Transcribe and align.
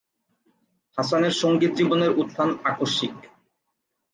হাসানের 0.97 1.33
সঙ্গীত 1.41 1.71
জীবনের 1.75 2.11
উত্থান 2.11 2.49
আকস্মিক। 2.63 3.15